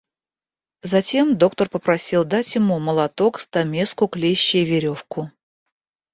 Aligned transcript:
Затем 0.81 1.37
доктор 1.37 1.69
попросил 1.69 2.25
дать 2.25 2.55
ему 2.55 2.79
молоток, 2.79 3.39
стамеску, 3.39 4.07
клещи 4.07 4.57
и 4.57 4.65
веревку. 4.65 5.29